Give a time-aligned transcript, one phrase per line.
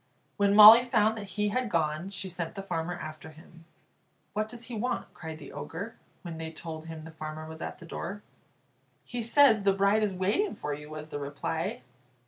[0.37, 3.65] When Molly found that he had gone, she sent the farmer after him.
[4.33, 7.77] "What does he want?" cried the Ogre, when they told him the farmer was at
[7.77, 8.23] the door.
[9.05, 11.83] "He says the bride is waiting for you," was the reply.